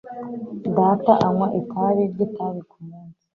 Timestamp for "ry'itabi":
2.11-2.61